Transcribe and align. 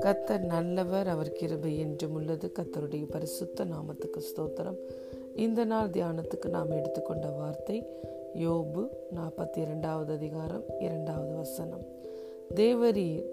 கத்தர் 0.00 0.44
நல்லவர் 0.44 1.08
அவர் 1.08 1.32
கிருபை 1.32 1.78
என்றும் 1.78 2.12
உள்ளது. 2.12 2.52
கத்தருடைய 2.58 3.10
பரிசுத்த 3.10 3.64
நாமத்துக்கு 3.64 4.20
ஸ்தோத்திரம். 4.20 4.76
இந்த 5.36 5.64
நாள் 5.64 5.88
தியானத்துக்கு 5.88 6.48
நாம் 6.48 6.70
எடுத்துக்கொண்ட 6.70 7.28
வார்த்தை 7.28 7.86
யோபு 8.34 8.88
நாற்பத்தி 9.14 9.58
இரண்டாவது 9.58 10.12
அதிகாரம் 10.12 10.64
இரண்டாவது 10.78 11.34
வசனம். 11.34 11.84
தேவரீர் 12.54 13.24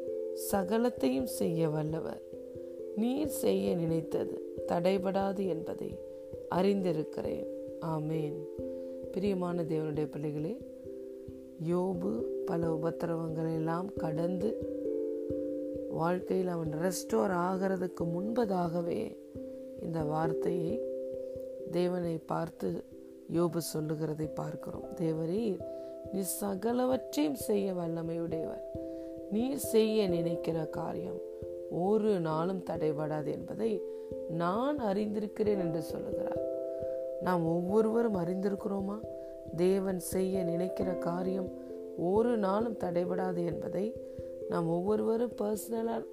சகலத்தையும் 0.51 1.23
செய்ய 1.23 1.69
வல்லவர். 1.69 2.21
நீர் 2.95 3.27
செய்ய 3.27 3.75
நினைத்தது 3.75 4.41
தடைபடாது 4.67 5.47
என்பதை 5.47 5.99
அறிந்திருக்கிறேன். 6.55 7.47
ஆமேன். 7.81 8.35
பிரியமான 9.11 9.63
தேவனுடைய 9.63 10.05
பிள்ளைகளே 10.05 10.57
யோபு 11.69 12.11
பல 12.45 12.67
உபத்திரவங்களை 12.67 13.53
எல்லாம் 13.53 13.89
கடந்து 13.97 14.49
வாழ்க்கையில் 15.89 16.47
அவன் 16.47 16.71
ரெஸ்டோர் 16.73 17.33
ஆகிறதுக்கு 17.47 18.03
முன்பதாகவே 18.03 19.17
இந்த 19.81 20.03
வார்த்தையை 20.03 20.81
தேவனை 21.71 22.17
பார்த்து 22.17 22.83
யோபு 23.33 23.57
சொல்லுகிறதை 23.57 24.27
பார்க்கிறோம். 24.27 24.83
தேவரீர் 24.95 25.59
நீ 26.11 26.21
சகலவற்றையும் 26.41 27.33
செய்ய 27.33 27.73
வல்லமையுடையவர். 27.73 28.63
நீ 29.31 29.53
செய்ய 29.55 30.07
நினைக்கிற 30.07 30.65
காரியம் 30.65 31.21
ஒரு 31.71 32.19
நாளும் 32.19 32.63
தடைபடாது 32.69 33.31
என்பதை 33.31 33.81
நான் 34.29 34.79
அறிந்திருக்கிறேன் 34.79 35.59
என்று 35.59 35.81
சொல்லுகிறார். 35.81 36.41
நாம் 37.21 37.45
ஒவ்வொருவரும் 37.45 38.15
அறிந்திருக்கிறோமா? 38.15 38.97
தேவன் 39.55 39.99
செய்ய 39.99 40.43
நினைக்கிற 40.43 40.91
காரியம் 40.91 41.49
ஒரு 41.97 42.37
நாளும் 42.37 42.77
தடைபடாது 42.77 43.45
என்பதை 43.45 43.93
நாம் 44.49 44.69
ஒவ்வொருவரும் 44.69 45.31
பர்சனலாக 45.41 46.05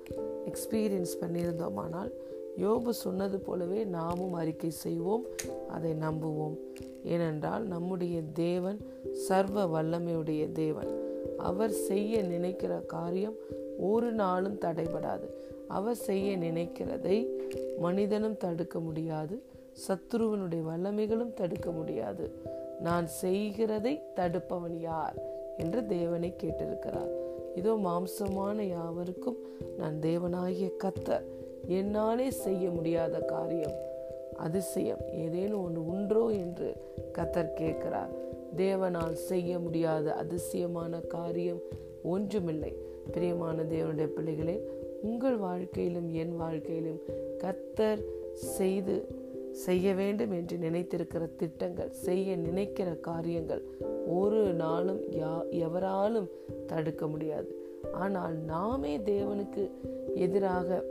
எக்ஸ்பீரியன்ஸ் 0.47 1.14
பண்ணியிருந்தோமானால் 1.20 2.10
யோபு 2.56 2.88
சொன்னது 2.88 3.38
போலவே 3.38 3.84
நாமும் 3.84 4.32
அறிக்கை 4.32 4.70
செய்வோம் 4.70 5.24
அதை 5.69 5.92
நம்புவோம். 5.92 6.56
ஏனென்றால் 7.05 7.66
நம்முடைய 7.66 8.22
தேவன் 8.32 8.78
சர்வ 9.12 9.82
வல்லமையுடைய 9.82 10.52
தேவன். 10.52 11.00
அவர் 11.38 11.70
செய்ய 11.70 12.22
நினைக்கிற 12.22 12.75
காரியம் 12.75 13.34
ஒரு 13.78 14.12
நாளும் 14.12 14.58
தடைபடாது. 14.58 15.28
அவர் 15.69 15.94
செய்ய 15.94 16.38
நினைக்கிறதை 16.38 17.27
மனிதனும் 17.78 18.36
தடுக்க 18.36 18.80
முடியாது 18.80 19.42
சத்ருவனுடைய 19.88 20.62
வல்லமைகளும் 20.62 21.34
தடுக்க 21.34 21.70
முடியாது. 21.70 22.58
நான் 22.81 23.06
செய்கிறதை 23.06 24.03
தடுப்பவன் 24.17 24.78
யார்? 24.81 25.17
என்று 25.56 25.86
தேவனை 25.86 26.34
கேட்டிருக்கிறார். 26.42 27.11
இதோ 27.55 27.72
மாம்சமான 27.84 28.62
யாவருக்கும் 28.69 29.39
நான் 29.78 29.97
தேவனாகிய 30.03 30.69
கத்தர் 30.84 31.27
என்னாலே 31.67 32.31
செய்ய 32.31 32.70
முடியாத 32.70 33.19
காரியம் 33.19 33.77
அதிசயம். 34.37 35.03
ஏதேனும் 35.12 35.64
ஒன்று 35.64 35.87
உண்டோ 35.87 36.28
என்று 36.28 36.69
கத்தர் 37.19 37.55
கேட்கிறார். 37.55 38.12
தேவனால் 38.56 39.12
செய்ய 39.12 39.59
முடியாத 39.59 40.15
அதிசயமான 40.15 41.00
காரியம் 41.00 41.61
ஒன்றுமில்லை. 42.03 42.72
பிரியமான 43.12 43.62
தேவனுடைய 43.62 44.06
பிள்ளைகளே 44.06 44.56
உங்கள் 45.03 45.37
வாழ்க்கையிலும் 45.37 46.09
என் 46.12 46.37
வாழ்க்கையிலும் 46.37 47.00
கத்தர் 47.39 48.03
செய்து 48.34 48.97
செய்ய 49.53 49.95
வேண்டும் 49.95 50.31
என்று 50.31 50.56
நினைத்திருக்கிற 50.56 51.34
திட்டங்கள் 51.37 51.91
செய்ய 51.91 52.37
நினைக்கிற 52.37 52.91
காரியங்கள் 52.91 53.62
ஒரு 54.06 54.53
நாளும் 54.53 55.01
யா 55.01 55.48
எவராலும் 55.48 56.29
தடுக்க 56.67 57.06
முடியாது. 57.06 57.55
ஆனால் 57.93 58.34
நாமே 58.34 58.98
தேவனுக்கு 58.98 59.71
எதிராக 60.15 60.84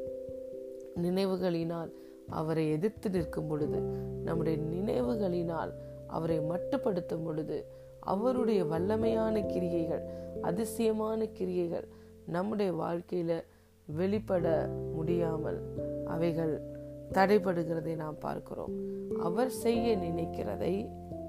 நினைவுகளினால் 1.04 1.92
அவரை 2.30 2.72
எதிர்த்து 2.72 3.10
நிற்கும் 3.10 3.48
பொழுது 3.48 3.80
நம்முடைய 4.24 4.58
நினைவுகளினால் 4.58 5.72
அவரை 6.08 6.40
மட்டுப்படுத்தும் 6.40 7.24
பொழுது 7.24 7.66
அவருடைய 8.00 8.64
வல்லமையான 8.64 9.46
கிரியைகள் 9.46 10.04
அதிசயமான 10.42 11.26
கிரியைகள் 11.26 11.88
நம்முடைய 12.26 12.74
வாழ்க்கையில 12.74 13.44
வெளிப்பட 13.86 14.70
முடியாமல் 14.94 15.60
அவைகள் 16.06 16.62
தடைபடுகிறதை 17.14 17.96
நாம் 17.96 18.18
பார்க்கிறோம். 18.20 18.74
அவர் 19.20 19.52
செய்ய 19.64 19.96
நினைக்கிறதை 19.98 20.74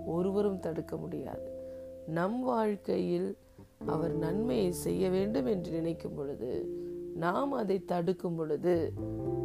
ஒருவரும் 0.06 0.58
தடுக்க 0.58 0.96
முடியாது. 0.96 1.46
நம் 2.08 2.40
வாழ்க்கையில் 2.42 3.30
அவர் 3.86 4.14
நன்மையை 4.16 4.72
செய்ய 4.72 5.10
வேண்டும் 5.10 5.46
என்று 5.46 5.70
நினைக்கும் 5.70 6.14
பொழுது 6.14 6.50
நாம் 7.16 7.52
அதை 7.52 7.76
தடுக்கும் 7.84 8.36
பொழுது 8.36 8.74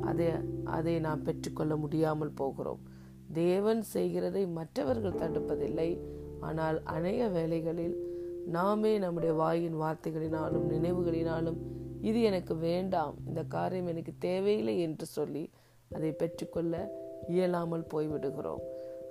அதை 0.01 0.28
அதை 0.63 1.00
நாம் 1.00 1.24
பெற்றுக்கொள்ள 1.24 1.74
முடியாமல் 1.75 2.34
போகிறோம். 2.34 2.81
தேவன் 3.34 3.81
செய்கிறதை 3.94 4.44
மற்றவர்கள் 4.47 5.22
தடுப்பதில்லை. 5.22 5.90
ஆனால் 6.40 6.78
அநேக 6.84 7.28
வேலைகளில் 7.28 7.95
நாமே 8.47 8.91
நம்முடைய 9.00 9.34
வாயின் 9.34 9.78
வார்த்தைகளினாலும் 9.81 10.68
நினைவுகளினாலும் 10.69 11.59
இது 12.01 12.22
எனக்கு 12.22 12.56
வேண்டாம் 12.56 13.16
இந்த 13.28 13.44
காரியம் 13.44 13.88
எனக்கு 13.88 14.13
தேவையில்லை 14.19 14.75
என்று 14.79 15.06
சொல்லி 15.06 15.44
அதை 15.91 16.12
பெற்றுக்கொள்ள 16.12 17.03
இயலாமல் 17.28 17.85
போய்விடுகிறோம். 17.94 18.63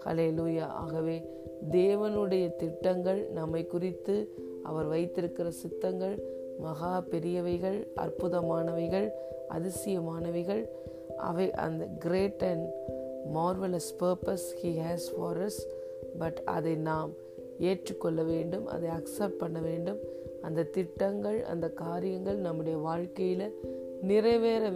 ஹலே 0.05 0.27
லூயா 0.39 0.62
ஆகவே 0.62 1.31
தேவனுடைய 1.71 2.57
திட்டங்கள் 2.57 3.29
நம்மை 3.31 3.67
குறித்து 3.67 4.35
அவர் 4.62 4.84
வைத்திருக்கிற 4.84 5.51
சித்தங்கள் 5.51 6.23
மகா 6.59 7.01
பெரியவைகள் 7.11 7.87
அற்புதமானவைகள் 7.97 9.11
அதிசயமானவைகள் 9.49 10.69
அவை 11.17 11.53
அந்த 11.53 11.84
great 11.84 12.43
and 12.43 12.69
marvellous 13.34 13.91
purpose 14.01 14.47
he 14.63 14.73
has 14.79 15.07
for 15.17 15.39
us 15.39 15.61
but 16.19 16.43
அதை 16.45 16.75
நாம் 16.75 17.13
ஏற்றுக்கொள்ள 17.59 18.23
வேண்டும் 18.23 18.67
அதை 18.67 18.91
அக்செப்ட் 18.91 19.41
பண்ண 19.43 19.61
வேண்டும். 19.61 19.99
அந்த 20.43 20.63
திட்டங்கள் 20.63 21.45
அந்த 21.45 21.71
காரியங்கள் 21.71 22.37
நம்முடைய 22.37 22.79
வாழ்க்கையில் 22.79 23.59
நிறைவேற 24.03 24.71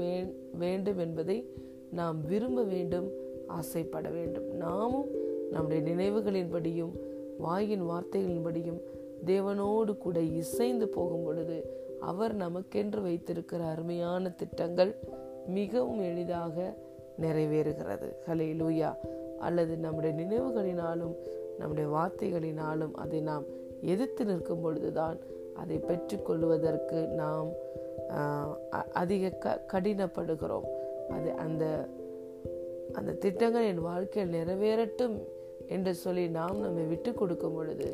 வேண்டும் 0.53 0.99
என்பதை 0.99 1.53
நாம் 1.93 2.25
விரும்ப 2.25 2.63
வேண்டும் 2.63 3.11
ஆசைப்பட 3.47 4.09
வேண்டும். 4.09 4.49
நாமும் 4.57 5.07
நம்முடைய 5.51 5.83
நினைவுகளின்படியும் 5.83 6.93
வாயின் 7.39 7.83
வார்த்தைகளின்படியும் 7.83 8.81
தேவனோடு 9.27 9.99
கூட 9.99 10.21
இசைந்து 10.21 10.89
போகும் 10.89 11.25
பொழுது 11.25 11.87
அவர் 12.01 12.37
நமக்கென்று 12.37 13.03
வைத்திருக்கிற 13.03 13.65
அருமையான 13.65 14.31
திட்டங்கள் 14.31 14.97
மிகவும் 15.47 16.01
எளிதாக 16.01 16.77
நிறைவேறுகிறது. 17.21 18.09
ஹலே 18.27 18.49
லூயா 18.61 18.95
அல்லது 19.39 19.77
நம்முடைய 19.77 20.25
நினைவுகளினாலும் 20.25 21.15
நம்முடைய 21.59 21.91
வார்த்தைகளினாலும் 21.91 22.93
அதை 22.93 23.21
நாம் 23.21 23.45
எதிர்த்து 23.83 24.25
நிற்கும் 24.25 24.61
பொழுதுதான் 24.61 25.19
அதை 25.55 25.79
பெற்றுக்கொள்வதற்கு 25.79 27.07
நாம் 27.07 27.49
அதிக 28.93 29.29
க 29.29 29.65
கடினப்படுகிறோம். 29.73 30.69
அது 31.09 31.33
அந்த 31.33 31.89
அந்த 32.93 33.13
திட்டங்கள் 33.13 33.65
என் 33.65 33.81
வாழ்க்கையில் 33.81 34.35
நிறைவேறட்டும் 34.35 35.17
என்று 35.67 35.95
சொல்லி 35.95 36.29
நாம் 36.29 36.61
நம்மை 36.61 36.85
விட்டு 36.85 37.15
கொடுக்கும் 37.15 37.55
பொழுது 37.55 37.89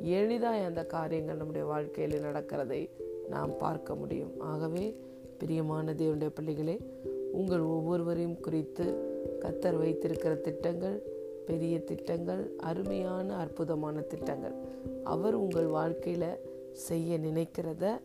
எளிதாய் 0.00 0.64
அந்த 0.64 0.86
காரியங்கள் 0.86 1.36
நம்முடைய 1.36 1.66
வாழ்க்கையில் 1.66 2.24
நடக்கிறதை 2.24 2.90
நாம் 3.28 3.56
பார்க்க 3.56 3.94
முடியும். 3.94 4.40
ஆகவே 4.40 4.96
பிரியமான 5.38 5.92
தேவனுடைய 5.92 6.28
பிள்ளைகளே 6.28 6.80
உங்கள் 7.32 7.60
ஒவ்வொருவரையும் 7.60 8.40
குறித்து 8.40 8.84
கத்தர் 9.40 9.78
வைத்திருக்கிற 9.78 10.34
திட்டங்கள் 10.34 11.02
பெரிய 11.46 11.84
திட்டங்கள் 11.84 12.50
அருமையான 12.56 13.36
அற்புதமான 13.36 14.00
திட்டங்கள் 14.00 14.54
அவர் 15.04 15.34
உங்கள் 15.34 15.66
வாழ்க்கையில் 15.66 16.40
செய்ய 16.72 17.18
நினைக்கிறத 17.18 18.00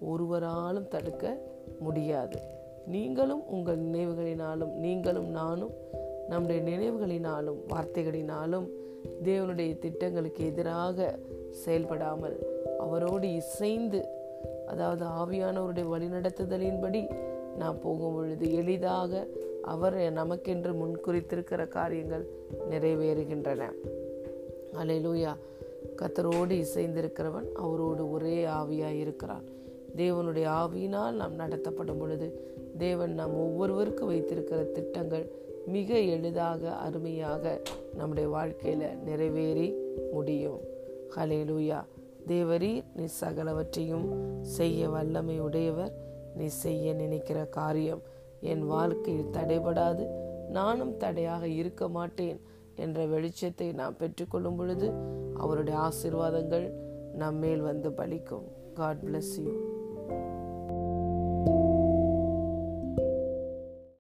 ஒருவராலும் 0.00 0.88
தடுக்க 0.88 1.42
முடியாது. 1.78 2.38
நீங்களும் 2.86 3.46
உங்கள் 3.46 3.78
நினைவுகளினாலும் 3.78 4.72
நீங்களும் 4.74 5.28
நானும் 5.30 5.70
நம்முடைய 6.28 6.62
நினைவுகளினாலும் 6.62 7.60
வார்த்தைகளினாலும் 7.68 8.68
தேவனுடைய 9.24 9.78
திட்டங்களுக்கு 9.78 10.46
எதிராக 10.46 11.18
செயல்படாமல் 11.50 12.38
அவரோடு 12.78 13.34
இசைந்து 13.34 14.08
அதாவது 14.66 15.04
ஆவியானவருடைய 15.04 15.86
வழிநடத்துதலின்படி 15.92 17.14
நாம் 17.56 17.80
போகும் 17.80 18.14
பொழுது 18.14 18.54
எளிதாக 18.54 19.26
அவர் 19.62 19.94
நமக்கென்று 19.94 20.72
முன்குறித்திருக்கிற 20.74 21.68
காரியங்கள் 21.68 22.28
நிறைவேறுகின்றன. 22.70 23.72
அலையிலூயா 24.72 25.36
கத்தரோடு 25.96 26.64
இசைந்திருக்கிறவன் 26.64 27.52
அவரோடு 27.52 28.10
ஒரே 28.10 28.44
ஆவியாக 28.44 28.90
இருக்கிறான். 28.90 29.42
தேவனுடைய 30.00 30.46
ஆவியினால் 30.62 31.18
நாம் 31.20 31.34
நடத்தப்படும் 31.34 31.98
பொழுது 31.98 32.28
தேவன் 32.78 33.14
நாம் 33.14 33.34
ஒவ்வொருவருக்கும் 33.34 34.08
வைத்திருக்கிற 34.08 34.62
திட்டங்கள் 34.62 35.26
மிக 35.66 35.98
எளிதாக 35.98 36.72
அருமையாக 36.76 37.60
நம்முடைய 37.94 38.28
வாழ்க்கையில் 38.28 38.98
நிறைவேறி 38.98 39.74
முடியும். 40.12 40.60
ஹலேலூயா 41.16 41.80
தேவரி 42.26 42.84
நீ 42.96 43.04
சகலவற்றையும் 43.20 44.06
செய்ய 44.42 44.88
வல்லமை 44.88 45.40
உடையவர். 45.40 45.92
நீ 46.36 46.46
செய்ய 46.46 46.92
நினைக்கிற 46.92 47.44
காரியம் 47.44 48.02
என் 48.40 48.64
வாழ்க்கையில் 48.66 49.32
தடைபடாது. 49.32 50.04
நானும் 50.50 50.96
தடையாக 50.96 51.48
இருக்க 51.48 51.88
மாட்டேன் 51.88 52.40
என்ற 52.76 53.00
வெளிச்சத்தை 53.06 53.74
நாம் 53.74 53.96
பெற்றுக்கொள்ளும் 53.96 54.56
பொழுது 54.56 54.88
அவருடைய 55.34 55.78
ஆசீர்வாதங்கள் 55.78 56.66
நம்மேல் 57.14 57.60
வந்து 57.60 57.90
பலிக்கும். 57.90 58.46
God 58.74 59.02
bless 59.04 59.34
you 59.44 59.69